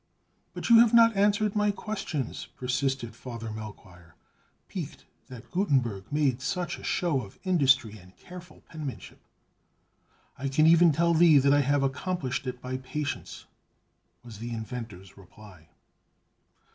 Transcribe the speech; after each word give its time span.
"But 0.55 0.67
you 0.71 0.79
have 0.79 0.95
not 0.95 1.15
answered 1.15 1.55
my 1.55 1.69
questions!" 1.69 2.47
persisted 2.57 3.15
Father 3.15 3.51
Melchoir, 3.51 4.15
piqued 4.67 5.05
that 5.27 5.51
Gutenberg 5.51 6.11
made 6.11 6.41
such 6.41 6.79
a 6.79 6.83
show 6.83 7.21
of 7.21 7.37
industry 7.43 7.99
and 7.99 8.17
careful 8.17 8.61
penmanship. 8.61 9.19
"I 10.39 10.47
can 10.49 10.65
even 10.65 10.91
tell 10.91 11.13
thee 11.13 11.37
that 11.37 11.53
I 11.53 11.61
have 11.61 11.83
accomplished 11.83 12.47
it 12.47 12.59
by 12.63 12.77
patience," 12.77 13.45
was 14.23 14.39
the 14.39 14.49
inventor's 14.53 15.17
reply. 15.17 15.67